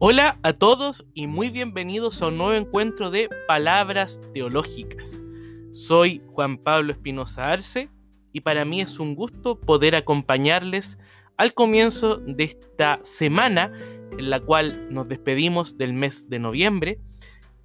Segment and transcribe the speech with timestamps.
[0.00, 5.24] Hola a todos y muy bienvenidos a un nuevo encuentro de Palabras Teológicas.
[5.72, 7.90] Soy Juan Pablo Espinosa Arce
[8.32, 10.98] y para mí es un gusto poder acompañarles
[11.36, 13.72] al comienzo de esta semana
[14.16, 17.00] en la cual nos despedimos del mes de noviembre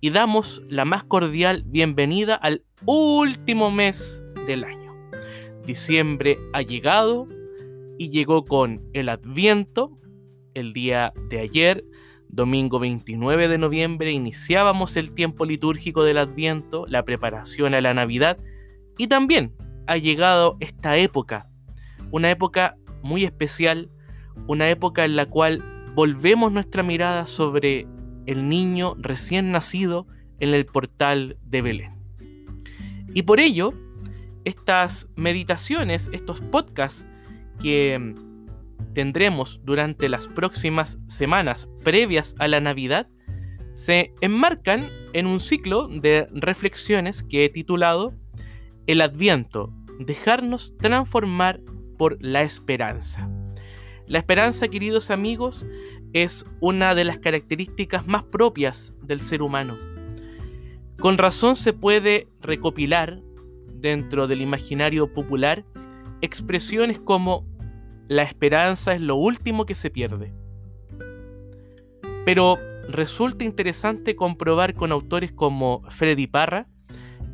[0.02, 4.92] y damos la más cordial bienvenida al último mes del año.
[5.68, 7.28] Diciembre ha llegado
[8.00, 10.00] y llegó con el Adviento,
[10.56, 11.86] el día de ayer
[12.34, 18.40] Domingo 29 de noviembre iniciábamos el tiempo litúrgico del Adviento, la preparación a la Navidad
[18.98, 19.54] y también
[19.86, 21.48] ha llegado esta época,
[22.10, 23.92] una época muy especial,
[24.48, 27.86] una época en la cual volvemos nuestra mirada sobre
[28.26, 30.08] el niño recién nacido
[30.40, 31.92] en el portal de Belén.
[33.14, 33.76] Y por ello,
[34.44, 37.06] estas meditaciones, estos podcasts
[37.60, 38.16] que
[38.94, 43.08] tendremos durante las próximas semanas previas a la Navidad
[43.74, 48.14] se enmarcan en un ciclo de reflexiones que he titulado
[48.86, 51.60] El Adviento, dejarnos transformar
[51.98, 53.30] por la esperanza.
[54.06, 55.66] La esperanza, queridos amigos,
[56.14, 59.78] es una de las características más propias del ser humano.
[61.00, 63.22] Con razón se puede recopilar
[63.74, 65.66] dentro del imaginario popular
[66.22, 67.46] expresiones como
[68.08, 70.34] la esperanza es lo último que se pierde.
[72.26, 76.68] Pero resulta interesante comprobar con autores como Freddy Parra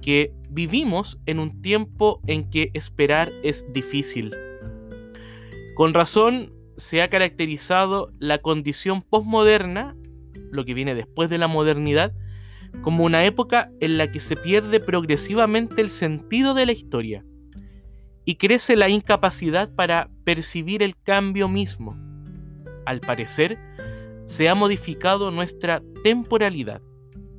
[0.02, 4.36] que vivimos en un tiempo en que esperar es difícil.
[5.76, 9.96] Con razón se ha caracterizado la condición postmoderna,
[10.52, 12.14] lo que viene después de la modernidad,
[12.82, 17.26] como una época en la que se pierde progresivamente el sentido de la historia
[18.30, 21.98] y crece la incapacidad para percibir el cambio mismo.
[22.86, 23.58] Al parecer,
[24.26, 26.80] se ha modificado nuestra temporalidad.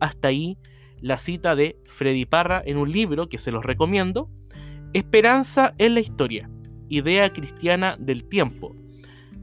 [0.00, 0.58] Hasta ahí
[1.00, 4.32] la cita de Freddy Parra en un libro que se los recomiendo,
[4.92, 6.50] Esperanza en la Historia,
[6.88, 8.74] Idea Cristiana del Tiempo,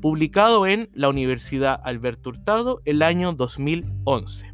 [0.01, 4.53] publicado en la Universidad Alberto Hurtado el año 2011.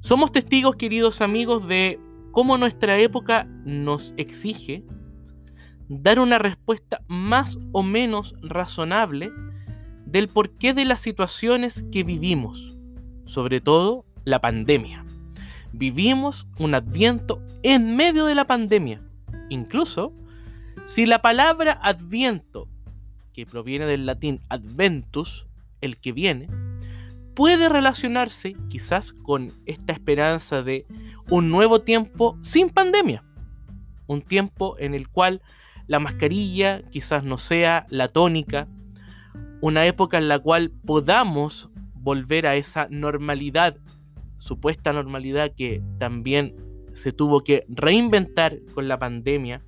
[0.00, 1.98] Somos testigos, queridos amigos, de
[2.32, 4.84] cómo nuestra época nos exige
[6.00, 9.30] dar una respuesta más o menos razonable
[10.06, 12.78] del porqué de las situaciones que vivimos,
[13.26, 15.04] sobre todo la pandemia.
[15.72, 19.02] Vivimos un adviento en medio de la pandemia.
[19.48, 20.12] Incluso,
[20.86, 22.68] si la palabra adviento,
[23.32, 25.46] que proviene del latín adventus,
[25.80, 26.48] el que viene,
[27.34, 30.86] puede relacionarse quizás con esta esperanza de
[31.30, 33.24] un nuevo tiempo sin pandemia.
[34.06, 35.40] Un tiempo en el cual
[35.86, 38.68] la mascarilla quizás no sea la tónica,
[39.60, 43.76] una época en la cual podamos volver a esa normalidad,
[44.36, 46.56] supuesta normalidad que también
[46.94, 49.62] se tuvo que reinventar con la pandemia,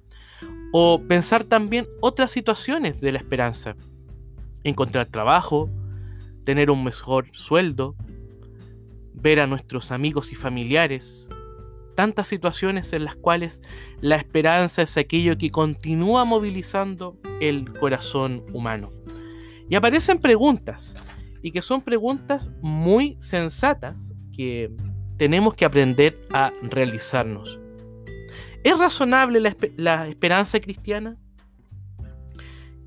[0.72, 3.76] o pensar también otras situaciones de la esperanza,
[4.64, 5.70] encontrar trabajo,
[6.44, 7.94] tener un mejor sueldo,
[9.12, 11.28] ver a nuestros amigos y familiares,
[11.94, 13.62] tantas situaciones en las cuales
[14.00, 18.90] la esperanza es aquello que continúa movilizando el corazón humano.
[19.68, 20.94] Y aparecen preguntas,
[21.42, 24.70] y que son preguntas muy sensatas que
[25.18, 27.60] tenemos que aprender a realizarnos.
[28.64, 29.40] ¿Es razonable
[29.76, 31.18] la, esperanza cristiana?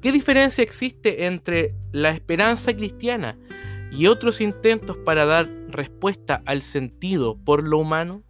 [0.01, 3.37] ¿Qué diferencia existe entre la esperanza cristiana
[3.91, 8.23] y otros intentos para dar respuesta al sentido por lo humano?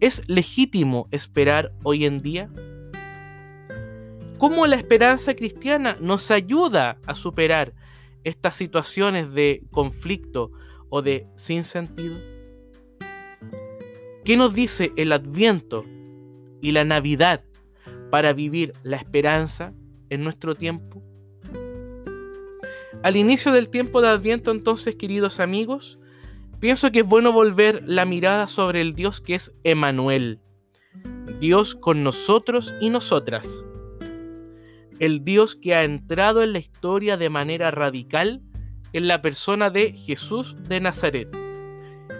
[0.00, 2.48] ¿Es legítimo esperar hoy en día?
[4.38, 7.74] ¿Cómo la esperanza cristiana nos ayuda a superar
[8.24, 10.52] estas situaciones de conflicto
[10.88, 12.16] o de sinsentido?
[14.24, 15.84] ¿Qué nos dice el Adviento
[16.62, 17.44] y la Navidad
[18.10, 19.74] para vivir la esperanza
[20.08, 21.02] en nuestro tiempo?
[23.02, 25.99] Al inicio del tiempo de Adviento entonces, queridos amigos,
[26.60, 30.40] Pienso que es bueno volver la mirada sobre el Dios que es Emanuel,
[31.40, 33.64] Dios con nosotros y nosotras.
[34.98, 38.42] El Dios que ha entrado en la historia de manera radical
[38.92, 41.34] en la persona de Jesús de Nazaret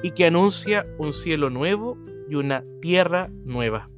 [0.03, 1.99] y que anuncia un cielo nuevo
[2.31, 3.91] y una tierra nueva.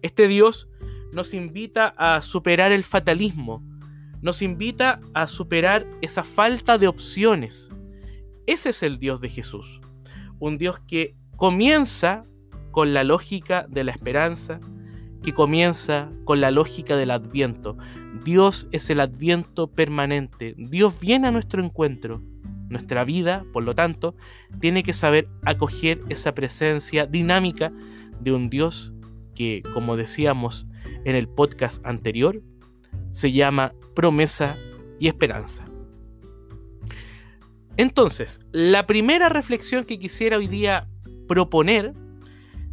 [0.00, 0.70] Este Dios
[1.12, 3.62] nos invita a superar el fatalismo,
[4.22, 7.70] nos invita a superar esa falta de opciones,
[8.48, 9.82] ese es el Dios de Jesús.
[10.38, 12.24] Un Dios que comienza
[12.70, 14.58] con la lógica de la esperanza,
[15.22, 17.76] que comienza con la lógica del adviento.
[18.24, 20.54] Dios es el adviento permanente.
[20.56, 22.22] Dios viene a nuestro encuentro.
[22.70, 24.16] Nuestra vida, por lo tanto,
[24.60, 27.70] tiene que saber acoger esa presencia dinámica
[28.18, 28.94] de un Dios
[29.34, 30.66] que, como decíamos
[31.04, 32.42] en el podcast anterior,
[33.10, 34.56] se llama promesa
[34.98, 35.66] y esperanza.
[37.78, 40.88] Entonces, la primera reflexión que quisiera hoy día
[41.28, 41.94] proponer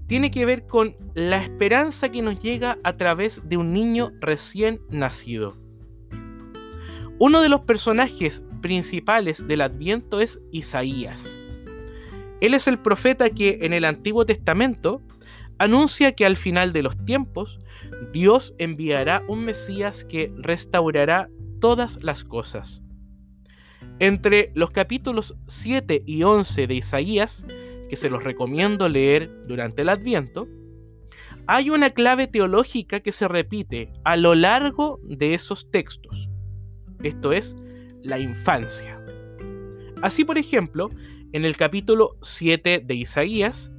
[0.07, 4.81] tiene que ver con la esperanza que nos llega a través de un niño recién
[4.90, 5.56] nacido.
[7.19, 11.38] Uno de los personajes principales del Adviento es Isaías.
[12.42, 15.04] Él es el profeta que en el Antiguo Testamento
[15.60, 17.60] anuncia que al final de los tiempos
[18.12, 21.30] Dios enviará un Mesías que restaurará
[21.62, 22.85] todas las cosas.
[24.00, 27.45] Entre los capítulos 7 y 11 de Isaías
[27.89, 30.47] que se los recomiendo leer durante el Adviento,
[31.47, 36.30] hay una clave teológica que se repite a lo largo de esos textos.
[37.03, 37.56] Esto es
[38.01, 39.00] la infancia.
[40.01, 40.89] Así, por ejemplo,
[41.31, 43.71] en el capítulo 7 de Isaías,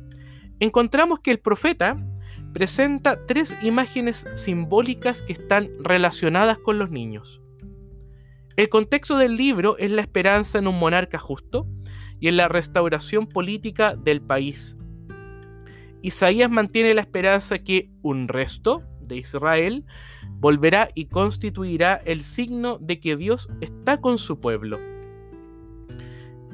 [0.60, 1.96] encontramos que el profeta
[2.54, 7.42] presenta tres imágenes simbólicas que están relacionadas con los niños.
[8.56, 11.66] El contexto del libro es la esperanza en un monarca justo
[12.20, 14.78] y en la restauración política del país.
[16.00, 19.84] Isaías mantiene la esperanza que un resto de Israel
[20.38, 24.80] volverá y constituirá el signo de que Dios está con su pueblo.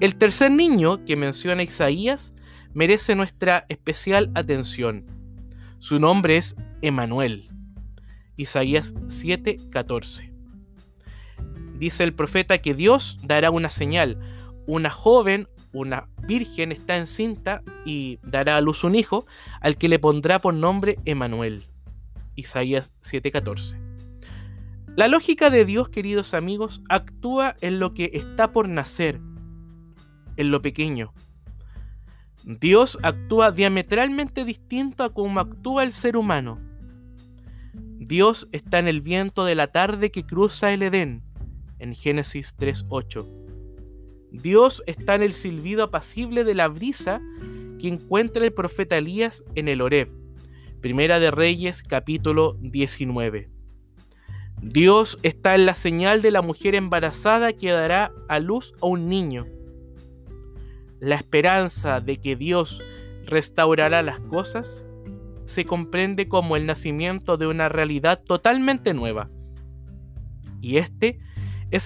[0.01, 2.35] El tercer niño que menciona Isaías
[2.75, 5.07] merece nuestra especial atención.
[5.79, 7.49] Su nombre es Emanuel.
[8.37, 10.32] Isaías 7:14.
[11.83, 14.17] Dice el profeta que Dios dará una señal.
[14.69, 19.27] Una joven una virgen está encinta y dará a luz un hijo,
[19.61, 21.65] al que le pondrá por nombre Emanuel.
[22.37, 23.81] Isaías 7:14.
[24.95, 29.21] La lógica de Dios, queridos amigos, actúa en lo que está por nacer,
[30.37, 31.13] en lo pequeño.
[32.45, 36.61] Dios actúa diametralmente distinto a cómo actúa el ser humano.
[37.99, 41.25] Dios está en el viento de la tarde que cruza el Edén,
[41.83, 43.27] en Génesis 3:8
[44.31, 47.21] Dios está en el silbido apacible de la brisa
[47.79, 50.09] que encuentra el profeta Elías en el Horeb.
[50.81, 53.51] Primera de Reyes capítulo 19.
[54.63, 59.09] Dios está en la señal de la mujer embarazada que dará a luz a un
[59.09, 59.47] niño.
[60.99, 62.83] La esperanza de que Dios
[63.27, 64.85] restaurará las cosas
[65.45, 69.29] se comprende como el nacimiento de una realidad totalmente nueva.
[70.63, 71.32] Y este es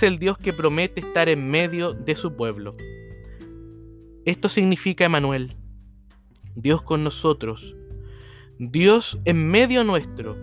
[0.03, 2.77] el Dios que promete estar en medio de su pueblo.
[4.25, 5.55] Esto significa Emanuel,
[6.57, 7.77] Dios con nosotros,
[8.59, 10.37] Dios en medio nuestro,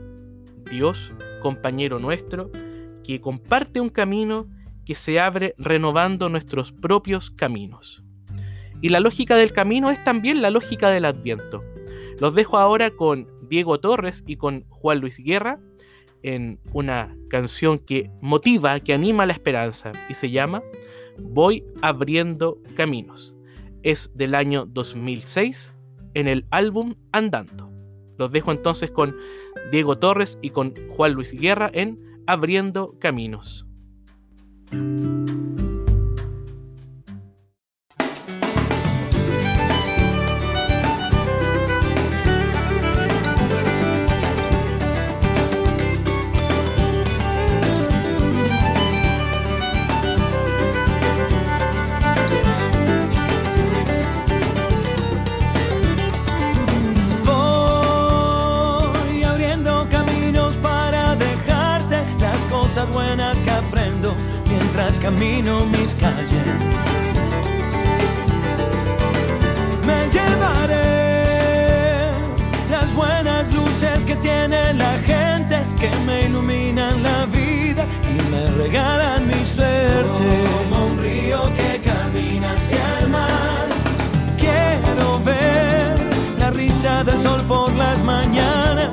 [0.71, 1.11] Dios
[1.41, 2.51] compañero nuestro,
[3.03, 4.47] que comparte un camino
[4.85, 8.01] que se abre renovando nuestros propios caminos.
[8.81, 11.61] Y la lógica del camino es también la lógica del adviento.
[12.19, 15.59] Los dejo ahora con Diego Torres y con Juan Luis Guerra
[16.23, 20.63] en una canción que motiva, que anima la esperanza y se llama
[21.19, 23.35] Voy abriendo caminos.
[23.83, 25.75] Es del año 2006
[26.15, 27.69] en el álbum Andando.
[28.17, 29.15] Los dejo entonces con
[29.71, 33.65] Diego Torres y con Juan Luis Guerra en Abriendo Caminos.
[78.73, 80.29] Regalan mi suerte.
[80.57, 83.67] Como un río que camina hacia el mar.
[84.37, 85.95] Quiero ver
[86.39, 88.89] la risa del sol por las mañanas.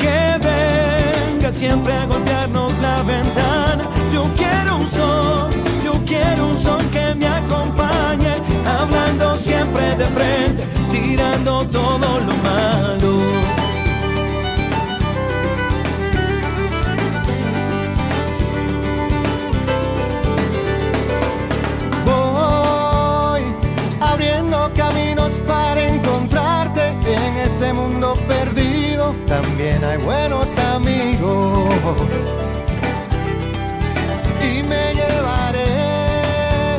[0.00, 3.84] Que venga siempre a golpearnos la ventana.
[4.12, 5.52] Yo quiero un sol
[6.04, 8.34] quiero un son que me acompañe,
[8.66, 13.41] hablando siempre de frente, tirando todo lo malo.
[29.92, 31.74] Hay buenos amigos.
[34.40, 36.78] Y me llevaré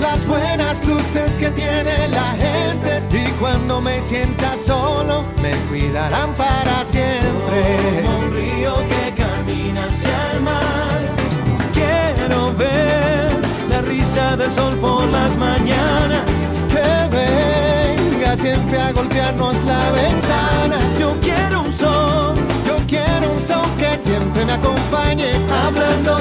[0.00, 3.00] las buenas luces que tiene la gente.
[3.16, 8.02] Y cuando me sienta solo, me cuidarán para siempre.
[8.04, 11.00] Como un río que camina hacia el mar.
[11.72, 13.30] Quiero ver
[13.70, 16.24] la risa del sol por las mañanas.
[16.72, 20.61] Que venga siempre a golpearnos la ventana.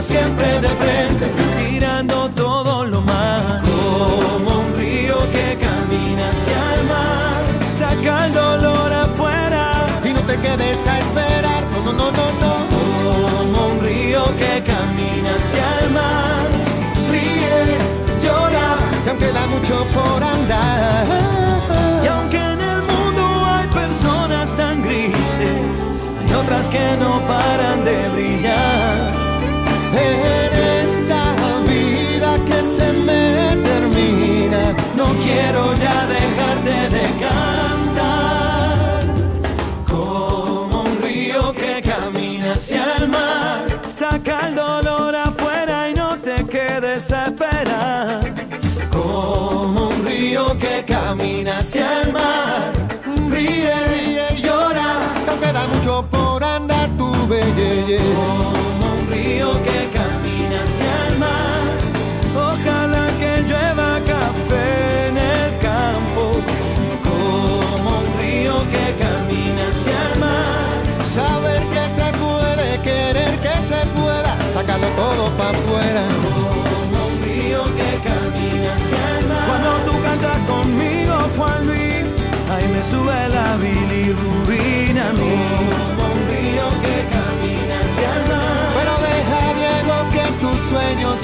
[0.02, 1.32] Siempre de frente.
[1.70, 3.62] tirando todo lo mal.
[3.62, 7.42] Como un río que camina hacia el mar.
[7.78, 9.86] Saca el dolor afuera.
[10.04, 12.54] Y no te quedes a esperar, no, no, no, no, no.
[12.74, 16.48] Como un río que camina hacia el mar.
[17.10, 17.78] Ríe,
[18.24, 18.78] llora.
[19.04, 21.06] Que aunque queda mucho por andar.
[22.04, 25.74] Y aunque en el mundo hay personas tan grises,
[26.20, 29.31] hay otras que no paran de brillar.
[51.62, 52.74] Hacia el mar.
[53.30, 54.88] Ríe, ríe y llora.
[55.24, 58.04] que aún queda mucho por andar, tu belleza.
[58.16, 59.81] Como un río que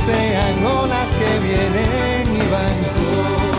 [0.08, 2.78] sean olas que vienen y van.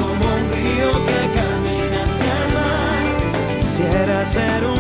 [0.00, 3.04] Como un río que camina hacia el mar.
[3.60, 4.77] Quisiera ser un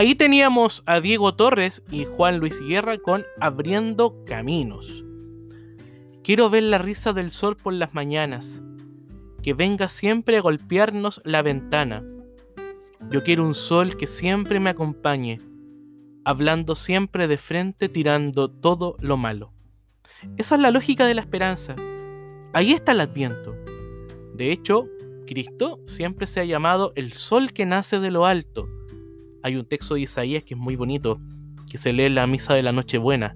[0.00, 5.04] Ahí teníamos a Diego Torres y Juan Luis Guerra con Abriendo Caminos.
[6.24, 8.62] Quiero ver la risa del sol por las mañanas,
[9.42, 12.02] que venga siempre a golpearnos la ventana.
[13.10, 15.36] Yo quiero un sol que siempre me acompañe,
[16.24, 19.52] hablando siempre de frente, tirando todo lo malo.
[20.38, 21.76] Esa es la lógica de la esperanza.
[22.54, 23.54] Ahí está el adviento.
[24.32, 24.88] De hecho,
[25.26, 28.66] Cristo siempre se ha llamado el sol que nace de lo alto.
[29.42, 31.20] Hay un texto de Isaías que es muy bonito,
[31.70, 33.34] que se lee en la misa de la Nochebuena.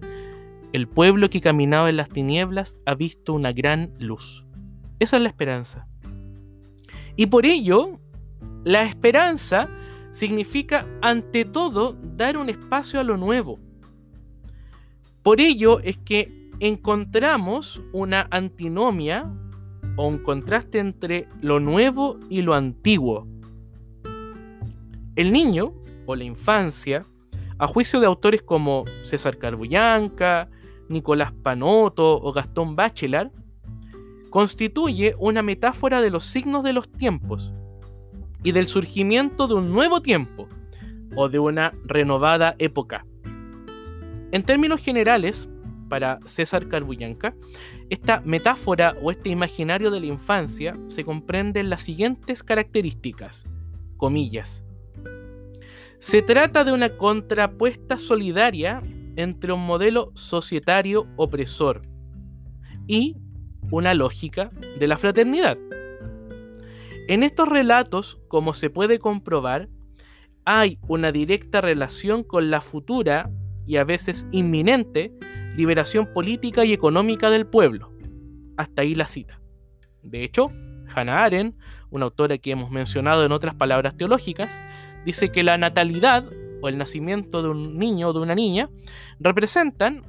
[0.72, 4.44] El pueblo que caminaba en las tinieblas ha visto una gran luz.
[4.98, 5.86] Esa es la esperanza.
[7.16, 8.00] Y por ello,
[8.64, 9.68] la esperanza
[10.10, 13.58] significa ante todo dar un espacio a lo nuevo.
[15.22, 19.30] Por ello es que encontramos una antinomia
[19.96, 23.26] o un contraste entre lo nuevo y lo antiguo.
[25.16, 25.72] El niño
[26.06, 27.04] o la infancia,
[27.58, 30.48] a juicio de autores como César Carbullanca,
[30.88, 33.30] Nicolás Panoto o Gastón Bachelard,
[34.30, 37.52] constituye una metáfora de los signos de los tiempos
[38.42, 40.48] y del surgimiento de un nuevo tiempo
[41.16, 43.06] o de una renovada época.
[44.32, 45.48] En términos generales,
[45.88, 47.36] para César Carbullanca,
[47.90, 53.46] esta metáfora o este imaginario de la infancia se comprende en las siguientes características,
[53.96, 54.63] comillas.
[56.04, 58.82] Se trata de una contrapuesta solidaria
[59.16, 61.80] entre un modelo societario opresor
[62.86, 63.16] y
[63.70, 65.56] una lógica de la fraternidad.
[67.08, 69.70] En estos relatos, como se puede comprobar,
[70.44, 73.30] hay una directa relación con la futura
[73.66, 75.10] y a veces inminente
[75.56, 77.94] liberación política y económica del pueblo.
[78.58, 79.40] Hasta ahí la cita.
[80.02, 80.48] De hecho,
[80.94, 81.56] Hannah Arendt,
[81.88, 84.60] una autora que hemos mencionado en otras palabras teológicas,
[85.04, 86.28] dice que la natalidad
[86.62, 88.70] o el nacimiento de un niño o de una niña
[89.20, 90.02] representan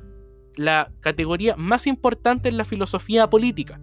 [0.56, 3.82] la categoría más importante en la filosofía política,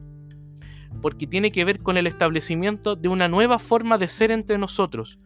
[1.02, 5.18] porque tiene que ver con el establecimiento de una nueva forma de ser entre nosotros,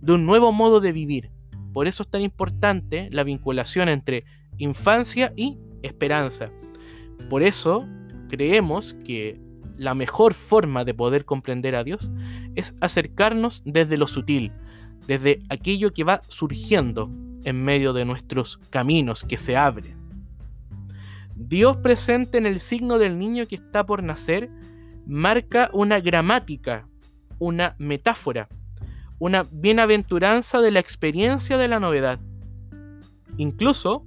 [0.00, 1.30] de un nuevo modo de vivir.
[1.72, 4.24] Por eso es tan importante la vinculación entre
[4.58, 6.50] infancia y esperanza.
[7.30, 7.86] Por eso
[8.28, 9.40] creemos que
[9.76, 12.10] la mejor forma de poder comprender a Dios
[12.54, 14.52] es acercarnos desde lo sutil,
[15.06, 17.10] desde aquello que va surgiendo
[17.44, 19.96] en medio de nuestros caminos que se abren.
[21.34, 24.50] Dios presente en el signo del niño que está por nacer
[25.06, 26.86] marca una gramática,
[27.38, 28.48] una metáfora,
[29.18, 32.20] una bienaventuranza de la experiencia de la novedad.
[33.36, 34.04] Incluso,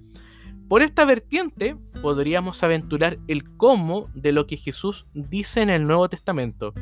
[0.68, 6.08] por esta vertiente, podríamos aventurar el cómo de lo que Jesús dice en el Nuevo
[6.10, 6.74] Testamento.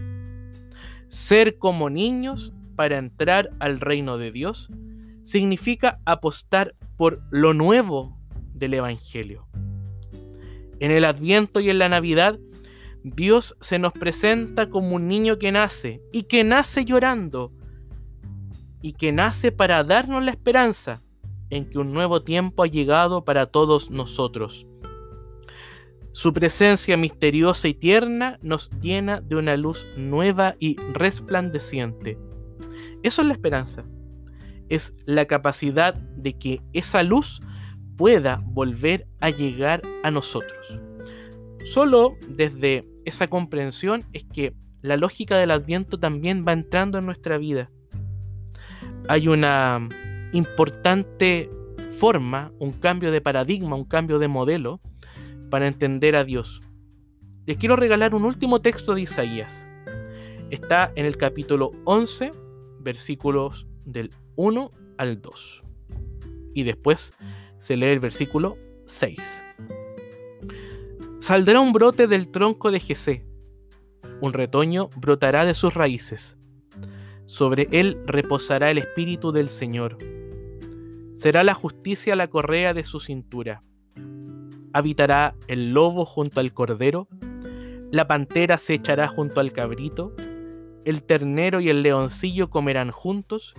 [1.08, 4.70] Ser como niños para entrar al reino de Dios
[5.24, 8.18] significa apostar por lo nuevo
[8.54, 9.48] del Evangelio.
[10.80, 12.40] En el Adviento y en la Navidad,
[13.04, 17.52] Dios se nos presenta como un niño que nace y que nace llorando
[18.82, 21.02] y que nace para darnos la esperanza
[21.50, 24.66] en que un nuevo tiempo ha llegado para todos nosotros.
[26.12, 32.18] Su presencia misteriosa y tierna nos llena de una luz nueva y resplandeciente.
[33.04, 33.86] Eso es la esperanza.
[34.70, 37.42] Es la capacidad de que esa luz
[37.98, 40.80] pueda volver a llegar a nosotros.
[41.64, 47.38] Solo desde esa comprensión es que la lógica del adviento también va entrando en nuestra
[47.38, 47.70] vida.
[49.08, 49.88] Hay una
[50.34, 51.50] importante
[51.98, 54.82] forma, un cambio de paradigma, un cambio de modelo
[55.50, 56.62] para entender a Dios.
[57.46, 59.66] Les quiero regalar un último texto de Isaías.
[60.50, 62.32] Está en el capítulo 11,
[62.84, 65.64] versículos del 1 al 2.
[66.54, 67.14] Y después
[67.58, 69.44] se lee el versículo 6.
[71.20, 73.26] Saldrá un brote del tronco de Jesé,
[74.22, 76.38] un retoño brotará de sus raíces.
[77.26, 79.98] Sobre él reposará el espíritu del Señor.
[81.16, 83.64] Será la justicia la correa de su cintura.
[84.74, 87.08] Habitará el lobo junto al cordero,
[87.92, 90.16] la pantera se echará junto al cabrito,
[90.86, 93.54] el ternero y el leoncillo comerán juntos,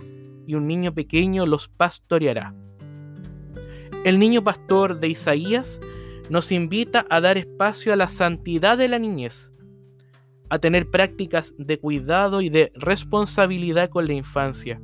[0.47, 2.53] y un niño pequeño los pastoreará.
[4.03, 5.79] El niño pastor de Isaías
[6.29, 9.51] nos invita a dar espacio a la santidad de la niñez,
[10.49, 14.79] a tener prácticas de cuidado y de responsabilidad con la infancia.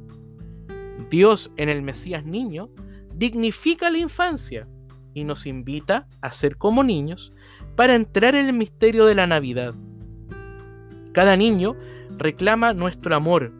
[1.09, 2.69] Dios en el Mesías niño
[3.13, 4.67] dignifica la infancia
[5.13, 7.33] y nos invita a ser como niños
[7.75, 9.75] para entrar en el misterio de la Navidad.
[11.11, 11.75] Cada niño
[12.21, 13.51] reclama nuestro amor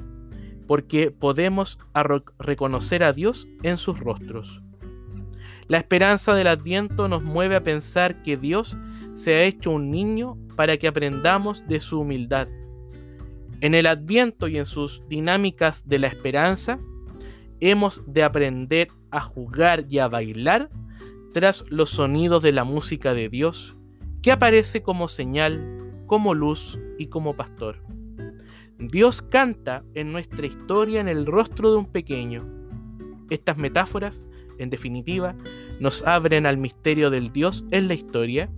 [0.68, 1.80] porque podemos
[2.40, 4.62] reconocer a Dios en sus rostros.
[5.68, 8.78] La esperanza del adviento nos mueve a pensar que Dios
[9.14, 12.48] se ha hecho un niño para que aprendamos de su humildad.
[13.60, 16.80] En el adviento y en sus dinámicas de la esperanza,
[17.60, 20.70] hemos de aprender a jugar y a bailar
[21.34, 23.78] tras los sonidos de la música de Dios,
[24.22, 25.62] que aparece como señal,
[26.08, 27.82] como luz y como pastor.
[28.82, 32.46] Dios canta en nuestra historia en el rostro de un pequeño.
[33.30, 34.26] Estas metáforas
[34.62, 35.36] en definitiva,
[35.80, 38.50] nos abren al misterio del Dios en la historia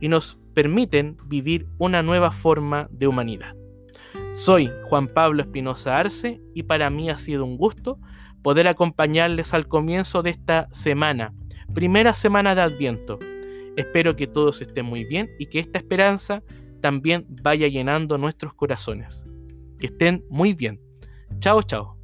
[0.00, 3.54] y nos permiten vivir una nueva forma de humanidad.
[4.32, 7.98] Soy Juan Pablo Espinosa Arce y para mí ha sido un gusto
[8.42, 11.34] poder acompañarles al comienzo de esta semana,
[11.74, 13.18] primera semana de Adviento.
[13.76, 16.42] Espero que todos estén muy bien y que esta esperanza
[16.80, 19.26] también vaya llenando nuestros corazones.
[19.80, 20.80] Que estén muy bien.
[21.40, 21.99] Chao, chao.